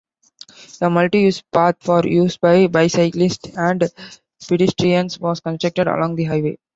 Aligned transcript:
A 0.81 0.89
multi-use 0.89 1.43
path 1.53 1.75
for 1.79 2.01
use 2.07 2.35
by 2.35 2.65
bicyclists 2.65 3.55
and 3.55 3.83
pedestrians 4.47 5.19
was 5.19 5.41
constructed 5.41 5.85
along 5.85 6.15
the 6.15 6.23
highway. 6.23 6.57